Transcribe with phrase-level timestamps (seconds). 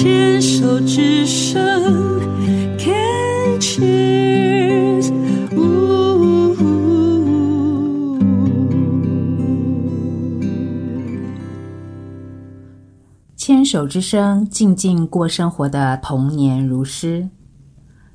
[0.00, 1.60] 牵手之声
[2.78, 5.12] ，Can cheers，
[13.34, 17.28] 牵手之声，静静过生活的童年如诗，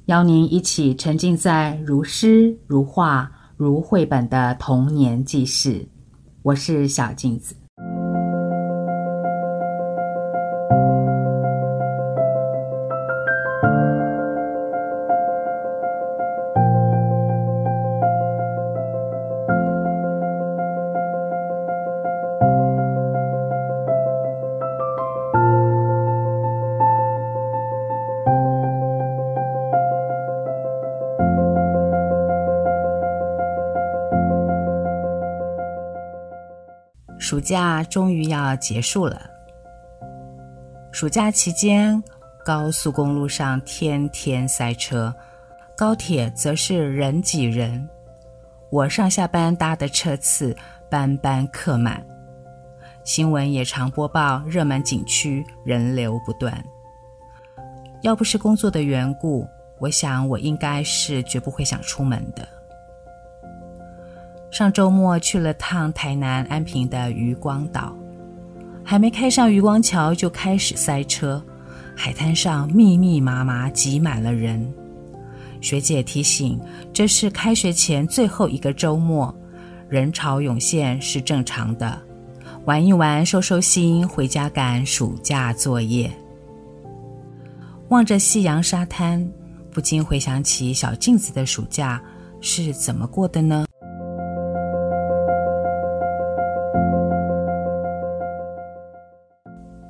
[0.06, 5.86] 邀您一起沉浸在如诗如画如绘本的童年记事。
[6.44, 7.54] 我是小镜子。
[37.34, 39.20] 暑假终于要结束了。
[40.92, 42.00] 暑假期间，
[42.46, 45.12] 高速公路上天天塞车，
[45.76, 47.90] 高铁则是人挤人。
[48.70, 50.56] 我上下班搭的车次
[50.92, 52.06] 班班客满，
[53.04, 56.64] 新闻也常播报热门景区人流不断。
[58.04, 59.48] 要不是工作的缘故，
[59.80, 62.48] 我想我应该是绝不会想出门的。
[64.54, 67.92] 上周末去了趟台南安平的渔光岛，
[68.84, 71.44] 还没开上渔光桥就开始塞车，
[71.96, 74.72] 海滩上密密麻麻挤满了人。
[75.60, 76.62] 学姐提醒，
[76.94, 79.34] 这是开学前最后一个周末，
[79.90, 82.00] 人潮涌现是正常的，
[82.66, 86.12] 玩一玩，收收心，回家赶暑假作业。
[87.90, 89.28] 望着夕阳沙滩，
[89.72, 92.00] 不禁回想起小镜子的暑假
[92.40, 93.66] 是怎么过的呢？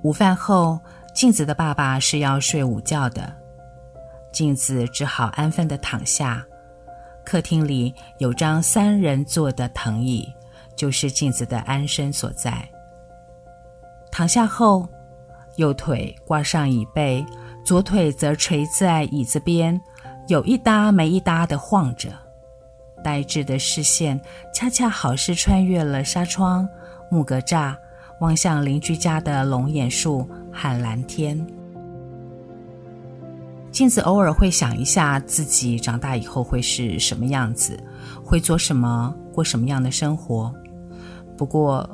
[0.03, 0.77] 午饭后，
[1.13, 3.33] 镜子的爸爸是要睡午觉的，
[4.33, 6.45] 镜子只好安分地躺下。
[7.23, 10.27] 客厅里有张三人座的藤椅，
[10.75, 12.67] 就是镜子的安身所在。
[14.11, 14.85] 躺下后，
[15.55, 17.25] 右腿挂上椅背，
[17.65, 19.79] 左腿则垂在椅子边，
[20.27, 22.09] 有一搭没一搭地晃着。
[23.01, 24.19] 呆滞的视线
[24.53, 26.67] 恰恰好是穿越了纱窗、
[27.09, 27.73] 木格栅。
[28.23, 31.45] 望向邻居家的龙眼树和蓝天，
[33.69, 37.77] 镜子偶尔会想一下自己长大以后会是什么样子，
[38.23, 40.55] 会做什么，过什么样的生活。
[41.35, 41.89] 不过，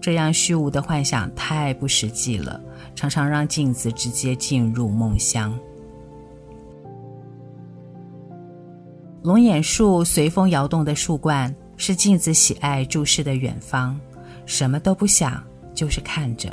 [0.00, 2.58] 这样虚无的幻想太不实际了，
[2.94, 5.52] 常常让镜子直接进入梦乡。
[9.22, 14.00] 龙眼树随风摇动的树冠，是镜子喜爱注视的远方，
[14.46, 15.44] 什么都不想。
[15.76, 16.50] 就是看着，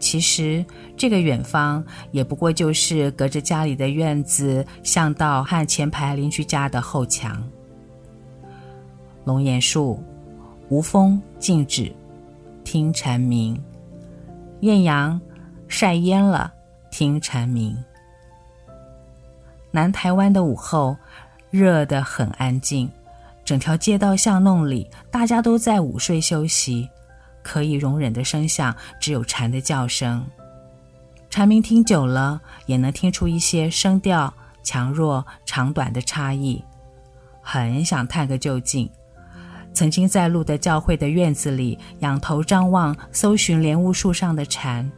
[0.00, 0.64] 其实
[0.96, 7.40] 这个远方也不过就是隔着家里的院子、巷道和前排邻居家的后墙。
[9.24, 10.02] 龙眼树，
[10.70, 11.94] 无风静止，
[12.64, 13.54] 听蝉鸣；
[14.62, 15.20] 艳阳
[15.68, 16.52] 晒烟了，
[16.90, 17.76] 听蝉鸣。
[19.70, 20.96] 南台湾的午后，
[21.50, 22.90] 热得很安静，
[23.44, 26.88] 整条街道巷弄里，大家都在午睡休息。
[27.42, 30.24] 可以容忍的声响只有蝉的叫声，
[31.28, 34.32] 蝉鸣听久了也能听出一些声调
[34.62, 36.62] 强弱、长短的差异。
[37.42, 38.88] 很想探个究竟。
[39.74, 44.90] 曾经在路德教会的院子里仰头张望，搜寻莲雾树上的蝉，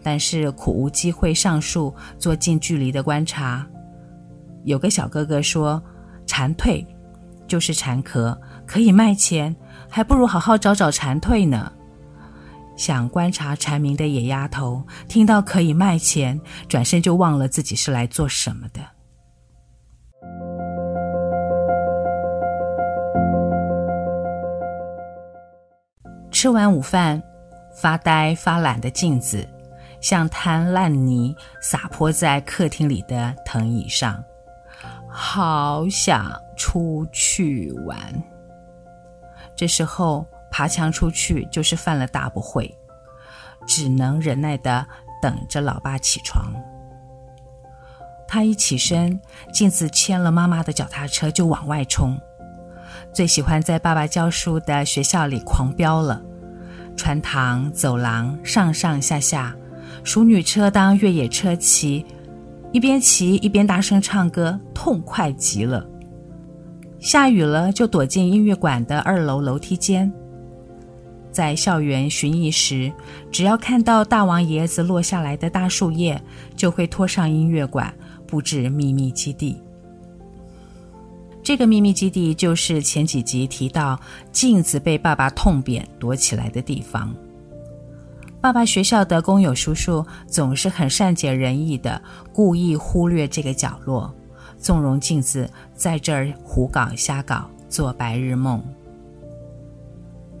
[0.00, 3.66] 但是苦无机会上树做近距离的观察。
[4.62, 5.82] 有个小哥哥说
[6.24, 6.86] ：“蝉蜕
[7.48, 9.54] 就是蝉壳，可以卖钱。”
[9.88, 11.72] 还不如好好找找蝉蜕呢。
[12.76, 16.38] 想观察蝉鸣的野丫头，听到可以卖钱，
[16.68, 18.80] 转身就忘了自己是来做什么的。
[26.30, 27.22] 吃完午饭，
[27.80, 29.48] 发呆发懒的镜子，
[30.02, 34.22] 像滩烂泥撒泼在客厅里的藤椅上，
[35.08, 37.96] 好想出去玩。
[39.56, 42.76] 这时候爬墙出去就是犯了大不会，
[43.66, 44.86] 只能忍耐地
[45.22, 46.52] 等着老爸起床。
[48.28, 49.18] 他一起身，
[49.52, 52.20] 静子牵了妈妈的脚踏车就往外冲。
[53.12, 56.20] 最喜欢在爸爸教书的学校里狂飙了，
[56.96, 59.56] 穿堂走廊上上下下，
[60.04, 62.04] 淑女车当越野车骑，
[62.72, 65.88] 一边骑一边大声唱歌，痛快极了。
[66.98, 70.12] 下雨了，就躲进音乐馆的二楼楼梯间。
[71.30, 72.90] 在校园巡弋时，
[73.30, 76.20] 只要看到大王爷子落下来的大树叶，
[76.56, 77.92] 就会拖上音乐馆，
[78.26, 79.60] 布置秘密基地。
[81.42, 84.00] 这个秘密基地就是前几集提到
[84.32, 87.14] 镜子被爸爸痛扁躲起来的地方。
[88.40, 92.00] 爸爸学校的工友叔叔总是很善解人意的，
[92.32, 94.12] 故意忽略这个角落，
[94.66, 98.60] 纵容镜子在这儿胡搞瞎搞，做白日梦。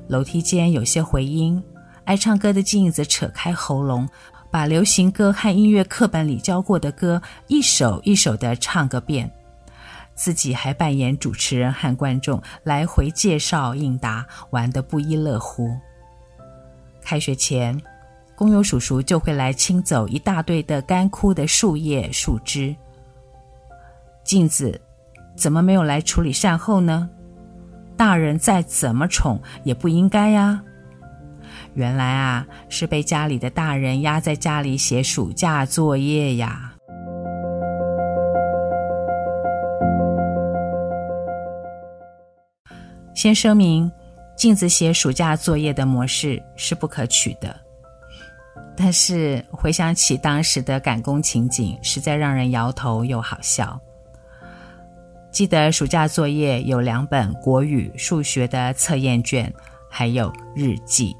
[0.08, 1.62] 楼梯间有些回音，
[2.02, 4.08] 爱唱歌的镜子扯开喉咙，
[4.50, 9.30] 把流行歌和音乐课本里教过的歌一首一首的唱个遍，
[10.16, 15.70] 自己还扮演主持人和观众来回介绍应答，玩得不亦乐乎。
[17.00, 17.80] 开学前，
[18.34, 22.74] 工友叔叔就会来清走一大堆的干枯的树叶树枝。
[24.26, 24.78] 镜子
[25.36, 27.08] 怎么没有来处理善后呢？
[27.96, 30.60] 大人再怎么宠也不应该呀！
[31.74, 36.72] 原来啊，是被家里的大人压在家里写暑假作业呀。
[43.14, 43.90] 先声明，
[44.36, 47.54] 镜子写暑假作业的模式是不可取的。
[48.76, 53.80] 但是回想起当时的赶工情景，实在让人摇头又好笑。
[55.36, 59.52] 记得暑假作业有两本国语、数学的测验卷，
[59.90, 61.14] 还有日记。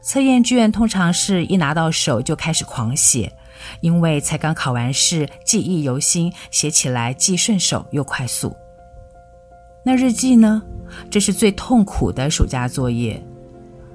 [0.00, 3.32] 测验卷通常是一拿到手就开始狂写，
[3.80, 8.56] 因为才刚考完试，记忆犹新，写起来既顺手又快速。
[9.84, 10.62] 那日记呢？
[11.10, 13.20] 这是最痛苦的暑假作业，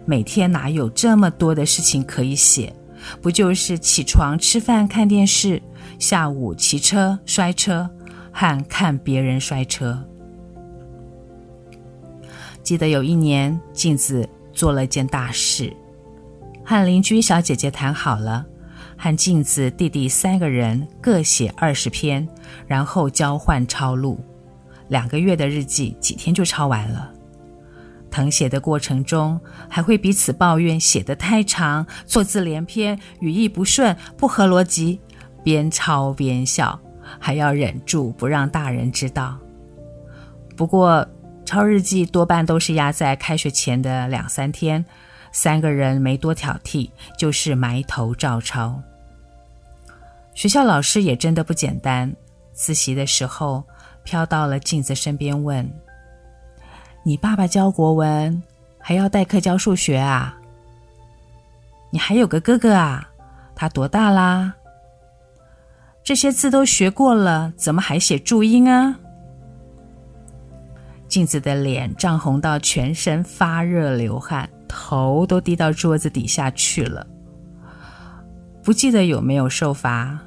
[0.03, 2.75] 每天哪有这么多的事情可以写？
[3.21, 5.63] 不就是起床、吃饭、看电视，
[5.99, 7.89] 下午骑车、摔车。
[8.31, 10.03] 和看别人摔车。
[12.63, 15.73] 记得有一年，镜子做了件大事，
[16.63, 18.45] 和邻居小姐姐谈好了，
[18.97, 22.27] 和镜子弟弟三个人各写二十篇，
[22.67, 24.23] 然后交换抄录。
[24.89, 27.11] 两个月的日记，几天就抄完了。
[28.11, 29.39] 誊写的过程中，
[29.69, 34.99] 还会彼此抱怨写得太长，错字连篇，语义不顺，不合逻辑，
[35.43, 36.77] 边抄边笑。
[37.19, 39.37] 还要忍住不让大人知道。
[40.55, 41.07] 不过，
[41.45, 44.83] 抄日记多半都是压在开学前的两三天，
[45.31, 48.81] 三个人没多挑剔，就是埋头照抄。
[50.33, 52.13] 学校老师也真的不简单，
[52.53, 53.63] 自习的时候
[54.03, 55.69] 飘到了镜子身边问
[57.03, 58.41] ：“你爸爸教国文，
[58.79, 60.37] 还要代课教数学啊？
[61.89, 63.09] 你还有个哥哥啊？
[63.55, 64.53] 他多大啦？”
[66.03, 68.97] 这些字都学过了，怎么还写注音啊？
[71.07, 77.05] 镜子的脸涨红到全身发热流汗，头都低到桌子底下去了。
[78.63, 80.17] 不记得有没有受罚，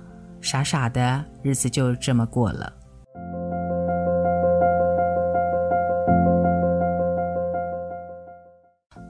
[0.41, 2.73] 傻傻的日子就这么过了。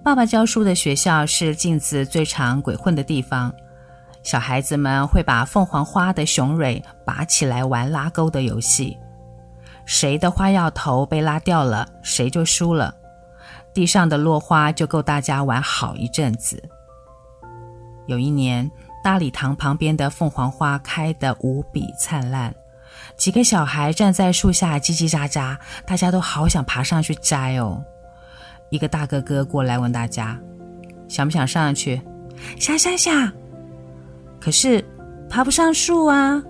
[0.02, 3.52] 爸爸教书的学校是镜子最常鬼混的地方。
[4.24, 8.96] 小孩子们会把凤凰花的雄蕊拔起来玩拉钩的游戏，
[9.84, 12.92] 谁的花药头被拉掉了，谁就输了。
[13.74, 16.62] 地上的落花就够大家玩好一阵子。
[18.06, 18.68] 有一年，
[19.02, 22.54] 大礼堂旁边的凤凰花开得无比灿烂，
[23.16, 25.54] 几个小孩站在树下叽叽喳喳，
[25.84, 27.84] 大家都好想爬上去摘哦。
[28.70, 30.38] 一个大哥哥过来问大家，
[31.08, 32.00] 想不想上去？
[32.58, 33.30] 想想想。
[34.44, 34.84] 可是
[35.26, 36.44] 爬不上树啊！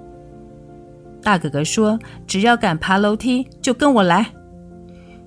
[1.23, 1.97] 大哥哥说
[2.27, 4.27] ：“只要敢爬楼梯，就跟我来。”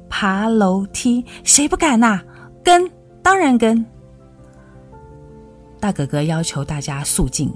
[0.10, 2.20] 爬楼梯，谁不敢呐？
[2.62, 2.92] 跟，
[3.24, 3.86] 当然跟。
[5.80, 7.50] 大哥哥要求大家肃静。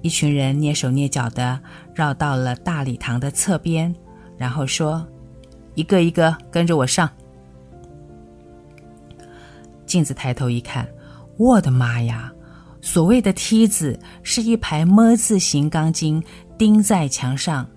[0.00, 1.60] 一群人蹑手蹑脚的
[1.94, 3.94] 绕到了大礼堂的侧边，
[4.38, 5.06] 然后说
[5.76, 7.06] ：“一个一个跟着我上。”
[9.84, 10.88] 镜子抬头一看，
[11.36, 12.32] 我的妈呀！
[12.86, 16.22] 所谓的梯子是一排么字形钢筋
[16.56, 17.68] 钉在墙上，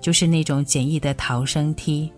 [0.00, 2.12] 就是那种简易的逃生梯。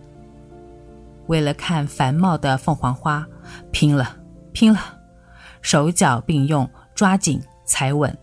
[1.26, 3.24] 为了看繁茂的凤凰花，
[3.70, 4.16] 拼了
[4.54, 4.80] 拼了，
[5.60, 8.16] 手脚并用，抓紧踩稳，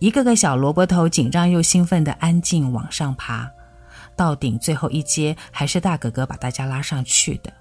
[0.00, 3.48] 一个个小萝卜头紧张又兴奋地安静往上爬，
[4.16, 7.52] 到顶最后一阶还是大哥哥把大家拉上去的。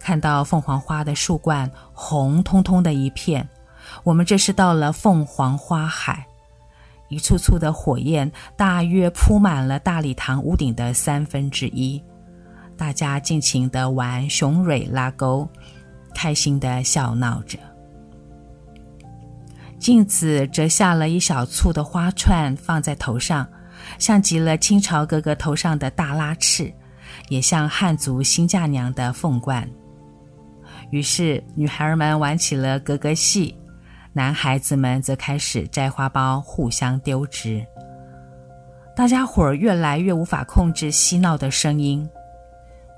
[0.00, 3.48] 看到凤凰花的树冠红彤彤的一片。
[4.04, 6.26] 我们这是到了凤凰花海，
[7.08, 12.02] 一簇簇的火焰大约铺满了大礼堂屋顶的三分之一。
[12.76, 15.48] 大家尽情地玩雄蕊拉钩，
[16.14, 17.58] 开心地笑闹着。
[19.78, 23.46] 镜子折下了一小簇的花串放在头上，
[23.98, 26.72] 像极了清朝格格头上的大拉翅，
[27.28, 29.68] 也像汉族新嫁娘的凤冠。
[30.90, 33.54] 于是，女孩们玩起了格格戏，
[34.14, 37.64] 男孩子们则开始摘花苞，互相丢掷。
[38.94, 42.06] 大家伙儿越来越无法控制嬉闹的声音，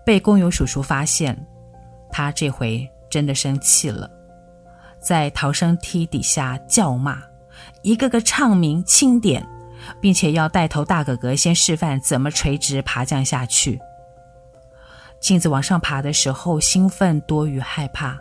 [0.04, 1.36] 被工友叔叔发现，
[2.10, 4.10] 他这回真的生气了。
[4.98, 7.22] 在逃生梯底下叫骂，
[7.82, 9.46] 一个个唱名清点，
[10.00, 13.78] 并且要带头大哥哥先示范怎么垂直爬降下去。
[15.20, 18.18] 镜子往上爬的时候兴奋多于害怕，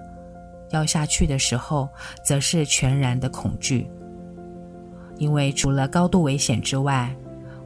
[0.75, 1.87] 要下去的时候
[2.25, 3.89] 则是全然的恐惧，
[5.17, 7.15] 因为除了高度危险之外，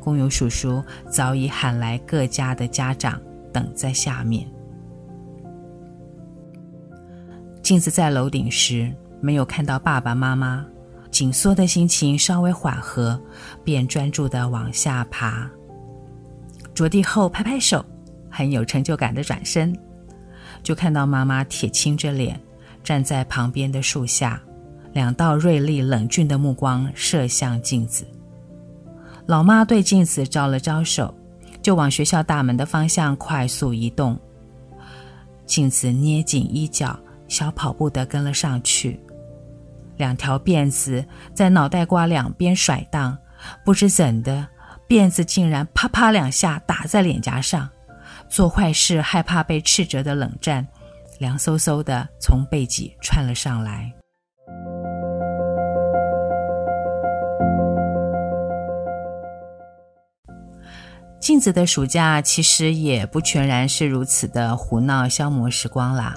[0.02, 3.20] 工友叔叔早已喊来各家的家长
[3.52, 4.48] 等在下面。
[7.62, 10.66] 镜子在楼顶时，没有看到爸爸妈妈，
[11.12, 13.22] 紧缩的心情稍微缓和，
[13.64, 15.50] 便专注的往下爬。
[16.74, 17.84] 着地后拍拍手，
[18.30, 19.78] 很有成就感的转身，
[20.64, 22.40] 就看到妈妈铁青着脸
[22.88, 24.42] 站在旁边的树下，
[24.94, 28.08] 两道锐利冷峻的目光射向镜子。
[29.26, 31.14] 老妈对镜子招了招手，
[31.62, 34.18] 就往学校大门的方向快速移动。
[35.46, 38.98] 镜子捏紧衣角，小跑步地跟了上去。
[39.98, 41.04] 两条辫子
[41.34, 43.18] 在脑袋瓜两边甩荡，
[43.66, 44.48] 不知怎的，
[44.88, 47.70] 辫子竟然啪啪两下打在脸颊上。
[48.30, 50.66] 做坏事害怕被斥责的冷战，
[51.20, 53.92] 凉飕飕的从背脊窜了上来。
[61.20, 66.16] 镜子的暑假其实也不全然是如此的胡闹消磨时光啦。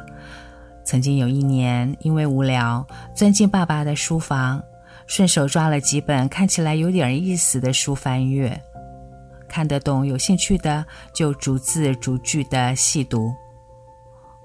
[0.85, 4.63] 曾经有一年，因为无聊，钻进爸爸的书房，
[5.07, 8.61] 顺手抓了几本看起来有点意思的书翻阅，
[9.49, 13.33] 看得懂、有兴趣的就逐字逐句的细读。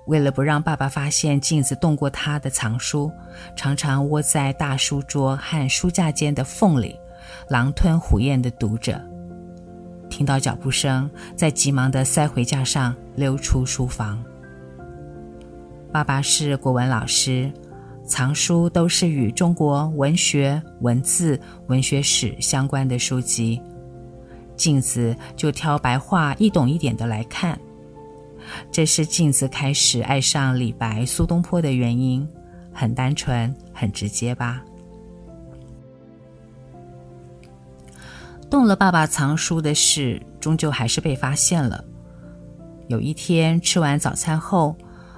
[0.06, 3.12] 为了不让爸爸发现镜子动过他的藏书，
[3.56, 7.00] 常常窝在大书桌和书架间的缝里，
[7.50, 9.02] 狼吞虎咽的读着。
[10.10, 14.24] 听到脚步声，再急忙的塞回架上，溜出书房。
[15.92, 17.52] 爸爸是国文老师，
[18.06, 23.60] 藏书都是与中国文学、文字、文学史相关的书籍。
[24.56, 27.60] 镜子就挑白话易懂一点的来看，
[28.72, 32.28] 这是镜子开始爱上李白、苏东坡的原因，
[32.74, 34.64] 很单纯，很直接吧。
[38.50, 41.84] 动了爸爸藏书的事，终究还是被发现了。
[42.88, 44.76] 有一天吃完早餐后，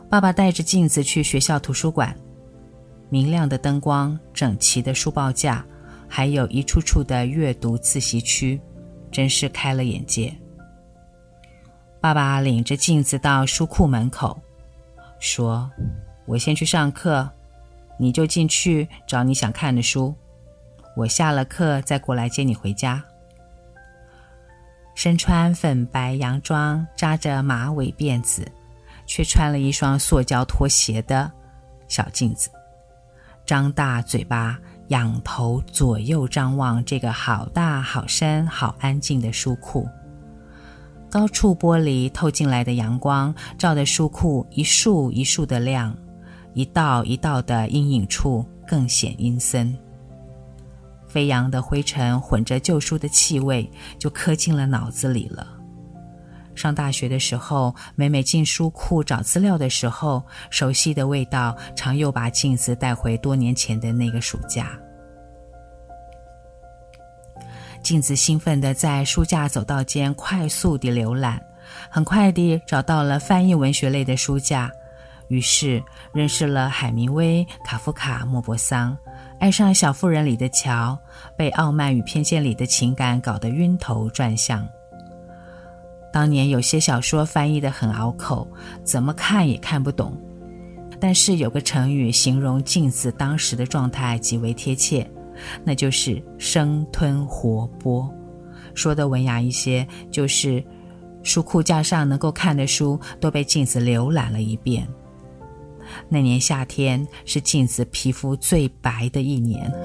[0.10, 2.16] 爸爸带着镜子去学校图书馆，
[3.10, 5.66] 明亮的灯光、整齐的书报架，
[6.08, 8.60] 还有一处处的阅读自习区，
[9.12, 10.34] 真是开了眼界。
[12.08, 14.40] 爸爸领着镜子到书库门口，
[15.20, 15.70] 说
[16.26, 17.30] ：“我先去上课，
[18.00, 20.16] 你就进去找你想看的书，
[20.96, 23.04] 我下了课再过来接你回家。”
[24.96, 28.50] 身穿粉白洋装，扎着马尾辫子。
[29.06, 31.30] 却穿了一双塑胶拖鞋的
[31.90, 32.50] 小镜子，
[33.46, 39.86] 张大嘴巴，仰头左右张望这个好大、好深、好安静的书库。
[41.10, 45.96] 高处玻璃透进来的阳光，照得书库一束一束的亮，
[46.54, 49.76] 一道一道的阴影处更显阴森。
[51.08, 55.48] 飞扬的灰尘混着旧书的气味，就刻进了脑子里了。
[56.54, 64.78] 上大学的时候，每每进书库找资料的时候，熟悉的味道常又把镜子带回多年前的那个暑假。
[67.88, 71.42] 镜子兴奋地在书架走道间快速地浏览，
[71.90, 74.70] 很快地找到了翻译文学类的书架，
[75.30, 75.82] 于是
[76.14, 78.98] 认识了海明威、卡夫卡、莫泊桑，
[79.40, 81.00] 爱上《小妇人》里的乔，
[81.38, 84.68] 被《傲慢与偏见》里的情感搞得晕头转向。
[86.12, 88.46] 当年有些小说翻译得很拗口，
[88.84, 90.14] 怎么看也看不懂。
[91.00, 95.10] 但是有个成语形容镜子当时的状态极为贴切，
[95.64, 98.10] 那就是“生吞活剥”。
[98.76, 100.64] 说的文雅一些，就是
[101.24, 104.88] 书库架上能够看的书都被镜子浏览了一遍。
[106.10, 109.72] 那年夏天是镜子皮肤最白的一年。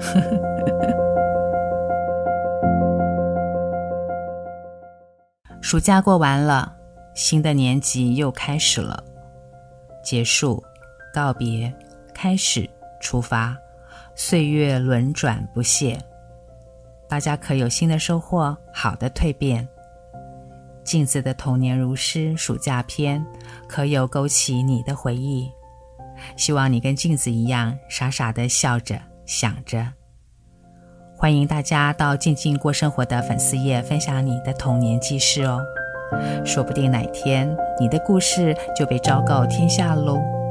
[5.61, 6.75] 暑假过完了，
[7.15, 9.01] 新的年级又开始了。
[10.03, 10.61] 结束，
[11.13, 11.73] 告别、
[12.13, 12.69] 开始、
[12.99, 13.57] 出发，
[14.15, 15.99] 岁月轮转不歇。
[17.09, 19.67] 大家可有新的收获，好的蜕变。
[20.83, 23.25] 镜子的童年如诗暑假篇，
[23.67, 25.49] 可有勾起你的回忆？
[26.35, 29.85] 希望你跟镜子一样，傻傻的笑着想着。
[31.17, 35.61] 欢迎大家到静静过生活的粉丝页分享你的童年记事哦，
[36.45, 40.42] 说不定哪天你的故事就被昭告天下喽。